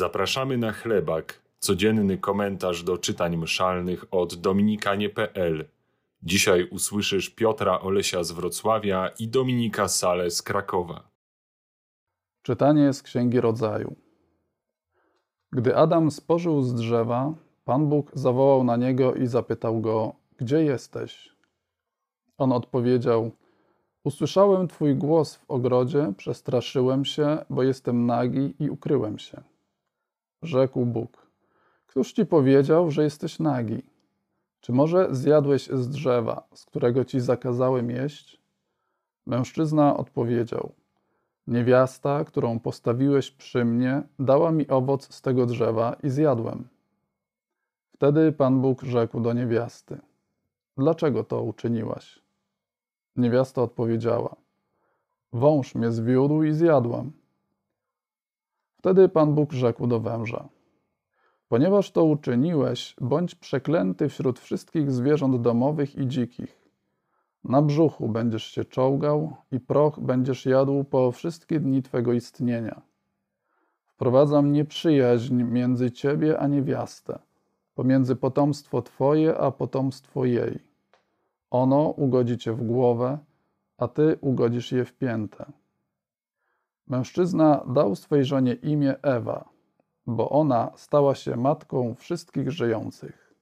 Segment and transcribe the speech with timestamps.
[0.00, 5.64] Zapraszamy na chlebak, codzienny komentarz do czytań mszalnych od dominikanie.pl.
[6.22, 11.08] Dzisiaj usłyszysz Piotra Olesia z Wrocławia i Dominika Sale z Krakowa.
[12.42, 13.96] Czytanie z Księgi Rodzaju.
[15.52, 21.36] Gdy Adam spożył z drzewa, Pan Bóg zawołał na niego i zapytał go: Gdzie jesteś?
[22.38, 23.30] On odpowiedział:
[24.04, 29.50] Usłyszałem Twój głos w ogrodzie, przestraszyłem się, bo jestem nagi i ukryłem się.
[30.42, 31.26] Rzekł Bóg:
[31.86, 33.82] Któż ci powiedział, że jesteś nagi?
[34.60, 38.40] Czy może zjadłeś z drzewa, z którego ci zakazałem jeść?
[39.26, 40.72] Mężczyzna odpowiedział:
[41.46, 46.68] Niewiasta, którą postawiłeś przy mnie, dała mi owoc z tego drzewa i zjadłem.
[47.94, 49.98] Wtedy Pan Bóg rzekł do niewiasty:
[50.76, 52.22] Dlaczego to uczyniłaś?
[53.16, 54.36] Niewiasta odpowiedziała:
[55.32, 57.19] Wąż mnie zwiódł i zjadłam.
[58.80, 60.48] Wtedy Pan Bóg rzekł do węża:
[61.48, 66.68] Ponieważ to uczyniłeś, bądź przeklęty wśród wszystkich zwierząt domowych i dzikich.
[67.44, 72.82] Na brzuchu będziesz się czołgał i proch będziesz jadł po wszystkie dni twego istnienia.
[73.86, 77.18] Wprowadzam nieprzyjaźń między ciebie a niewiastę,
[77.74, 80.58] pomiędzy potomstwo twoje a potomstwo jej.
[81.50, 83.18] Ono ugodzi cię w głowę,
[83.78, 85.52] a ty ugodzisz je w piętę.
[86.90, 89.48] Mężczyzna dał swej żonie imię Ewa,
[90.06, 93.34] bo ona stała się matką wszystkich żyjących.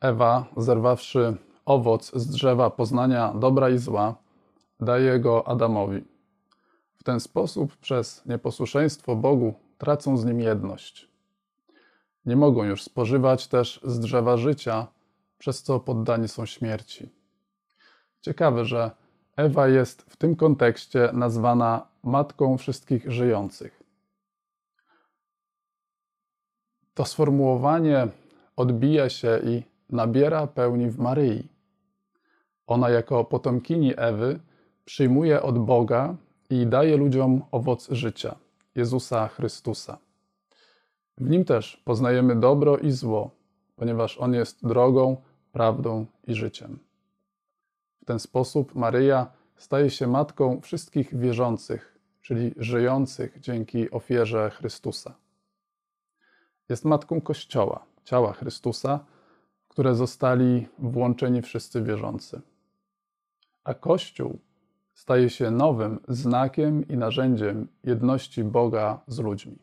[0.00, 4.14] Ewa, zerwawszy owoc z drzewa poznania dobra i zła,
[4.80, 6.04] daje go Adamowi.
[6.94, 11.08] W ten sposób przez nieposłuszeństwo Bogu tracą z nim jedność.
[12.26, 14.86] Nie mogą już spożywać też z drzewa życia,
[15.38, 17.08] przez co poddani są śmierci.
[18.20, 19.01] Ciekawe, że
[19.42, 23.82] Ewa jest w tym kontekście nazwana matką wszystkich żyjących.
[26.94, 28.08] To sformułowanie
[28.56, 31.48] odbija się i nabiera pełni w Maryi.
[32.66, 34.40] Ona, jako potomkini Ewy,
[34.84, 36.14] przyjmuje od Boga
[36.50, 38.34] i daje ludziom owoc życia
[38.74, 39.98] Jezusa Chrystusa.
[41.18, 43.30] W nim też poznajemy dobro i zło,
[43.76, 45.16] ponieważ On jest drogą,
[45.52, 46.78] prawdą i życiem.
[48.02, 55.14] W ten sposób Maryja staje się matką wszystkich wierzących, czyli żyjących dzięki ofierze Chrystusa.
[56.68, 59.04] Jest matką Kościoła, ciała Chrystusa,
[59.64, 62.40] w które zostali włączeni wszyscy wierzący.
[63.64, 64.38] A Kościół
[64.94, 69.58] staje się nowym znakiem i narzędziem jedności Boga z ludźmi.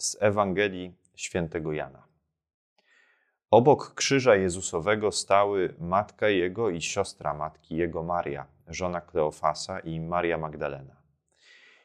[0.00, 2.10] Z Ewangelii świętego Jana.
[3.50, 10.38] Obok krzyża Jezusowego stały matka jego i siostra matki jego Maria, żona Kleofasa i Maria
[10.38, 10.96] Magdalena.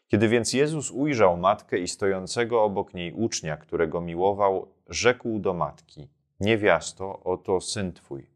[0.07, 6.09] Kiedy więc Jezus ujrzał matkę i stojącego obok niej ucznia, którego miłował, rzekł do matki:
[6.39, 8.29] Niewiasto, oto syn twój.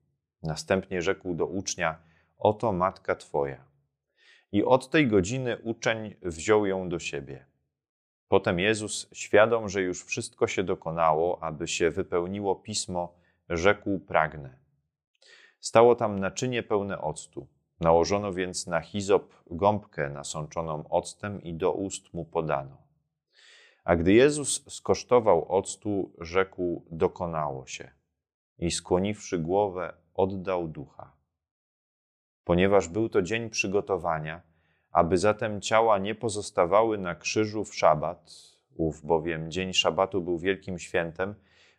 [0.44, 1.98] Następnie rzekł do ucznia:
[2.38, 3.66] Oto matka twoja.
[4.52, 7.49] I od tej godziny uczeń wziął ją do siebie.
[8.30, 13.14] Potem Jezus, świadom, że już wszystko się dokonało, aby się wypełniło pismo,
[13.50, 14.58] rzekł: Pragnę.
[15.60, 17.48] Stało tam naczynie pełne octu.
[17.80, 22.78] Nałożono więc na hizop gąbkę nasączoną octem i do ust mu podano.
[23.84, 27.92] A gdy Jezus skosztował octu, rzekł: Dokonało się.
[28.60, 31.12] I skłoniwszy głowę, oddał ducha.
[32.44, 34.42] Ponieważ był to dzień przygotowania,
[34.92, 38.34] aby zatem ciała nie pozostawały na krzyżu w szabat,
[38.76, 41.36] ów bowiem dzień szabatu był wielkim świętem,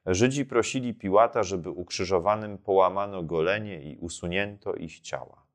[0.06, 5.46] Żydzi prosili Piłata, żeby ukrzyżowanym połamano golenie i usunięto ich ciała.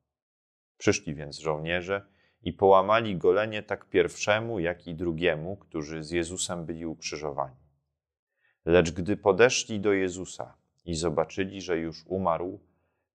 [0.78, 2.06] Przyszli więc żołnierze
[2.42, 7.56] i połamali golenie tak pierwszemu, jak i drugiemu, którzy z Jezusem byli ukrzyżowani.
[8.64, 12.60] Lecz gdy podeszli do Jezusa i zobaczyli, że już umarł,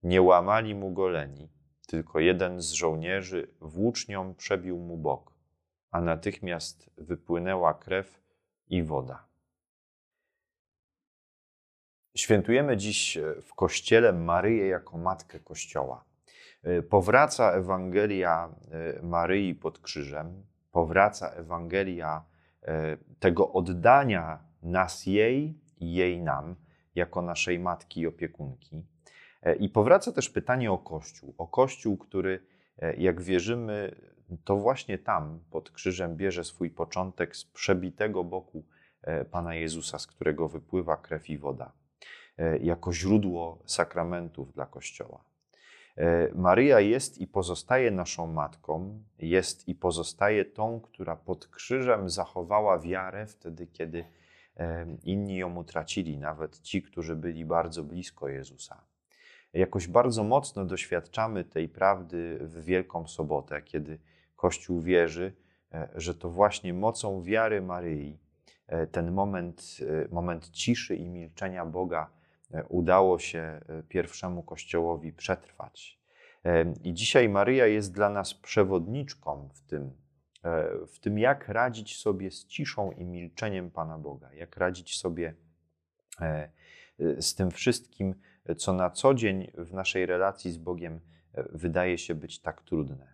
[0.04, 1.50] nie łamali mu goleni,
[1.92, 5.34] tylko jeden z żołnierzy włócznią przebił mu bok,
[5.92, 8.22] a natychmiast wypłynęła krew
[8.68, 9.26] i woda.
[12.16, 16.06] Świętujemy dziś w Kościele Maryję jako Matkę Kościoła.
[16.90, 22.26] Powraca Ewangelia e, Maryi pod krzyżem, powraca Ewangelia
[22.62, 26.56] e, tego oddania nas jej i jej nam,
[26.96, 28.86] jako naszej matki i opiekunki.
[29.42, 31.36] E, I powraca też pytanie o Kościół.
[31.38, 32.44] O Kościół, który,
[32.78, 33.96] e, jak wierzymy,
[34.44, 38.66] to właśnie tam pod krzyżem bierze swój początek z przebitego boku
[39.02, 41.72] e, Pana Jezusa, z którego wypływa krew i woda,
[42.62, 45.24] jako źródło sakramentów dla Kościoła.
[46.36, 53.26] Maryja jest i pozostaje naszą matką, jest i pozostaje tą, która pod krzyżem zachowała wiarę
[53.28, 54.06] wtedy, kiedy
[55.04, 58.91] inni ją utracili, nawet ci, którzy byli bardzo blisko Jezusa.
[59.54, 64.00] Jakoś bardzo mocno doświadczamy tej prawdy w Wielką Sobotę, kiedy
[64.36, 65.34] Kościół wierzy,
[65.74, 68.20] e, że to właśnie mocą wiary Maryi,
[68.68, 72.10] e, ten moment, e, moment ciszy i milczenia Boga
[72.70, 76.00] udało się pierwszemu Kościołowi przetrwać.
[76.84, 79.92] I dzisiaj Maryja jest dla nas przewodniczką w tym,
[80.88, 85.36] w tym, jak radzić sobie z ciszą i milczeniem Pana Boga, jak radzić sobie
[87.00, 88.16] z tym wszystkim,
[88.58, 91.00] co na co dzień w naszej relacji z Bogiem
[91.34, 93.12] wydaje się być tak trudne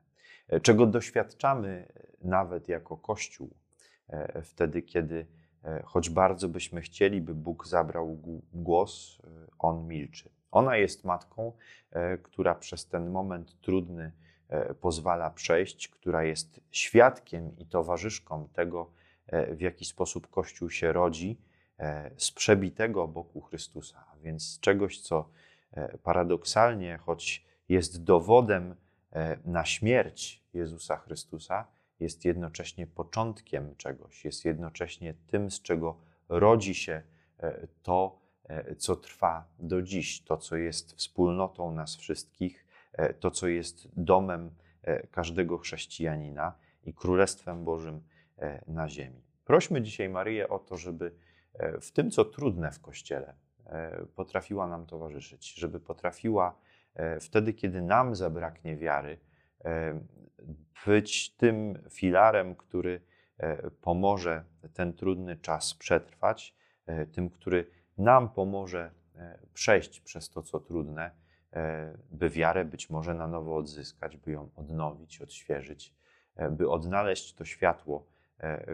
[0.61, 1.87] czego doświadczamy
[2.21, 3.49] nawet jako Kościół,
[4.09, 5.25] e, wtedy, kiedy
[5.63, 8.21] e, choć bardzo byśmy chcieli, by Bóg zabrał
[8.53, 9.27] głos, e,
[9.59, 10.29] On milczy.
[10.51, 11.51] Ona jest matką,
[12.23, 14.11] która przez ten moment trudny
[14.81, 18.91] pozwala przejść, która jest świadkiem i towarzyszką tego,
[19.51, 21.37] w jaki sposób Kościół się rodzi
[22.17, 25.29] z przebitego boku Chrystusa, a więc czegoś, co
[26.03, 28.75] paradoksalnie, choć jest dowodem
[29.17, 31.67] E, na śmierć Jezusa Chrystusa
[31.99, 35.97] jest jednocześnie początkiem czegoś, jest jednocześnie tym, z czego
[36.29, 37.01] rodzi się
[37.39, 42.67] e, to, e, co trwa do dziś, to, co jest wspólnotą nas wszystkich,
[43.19, 44.51] to, co jest domem
[45.11, 46.53] każdego chrześcijanina
[46.83, 48.01] i Królestwem Bożym
[48.67, 49.21] na ziemi.
[49.45, 51.11] Prośmy dzisiaj Maryję o to, żeby
[51.81, 53.33] w tym, co trudne w Kościele,
[54.15, 56.55] potrafiła nam towarzyszyć, żeby potrafiła
[56.97, 59.19] E, wtedy, kiedy nam zabraknie wiary,
[59.65, 59.99] e,
[60.85, 63.01] być tym filarem, który
[63.37, 64.43] e, pomoże
[64.73, 66.55] ten trudny czas przetrwać,
[67.11, 67.65] tym, który
[67.97, 68.91] nam pomoże
[69.53, 71.11] przejść przez to, co trudne,
[72.11, 75.93] by wiarę być może na nowo odzyskać, by ją odnowić, odświeżyć,
[76.51, 78.05] by odnaleźć to światło,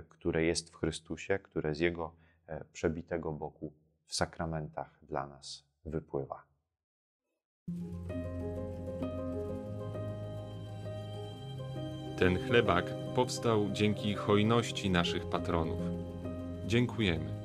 [0.09, 2.13] które jest w Chrystusie, które z Jego
[2.73, 3.73] przebitego boku
[4.05, 6.43] w sakramentach dla nas wypływa.
[12.17, 12.85] Ten chlebak
[13.15, 15.79] powstał dzięki hojności naszych patronów.
[16.65, 17.42] Dziękujemy.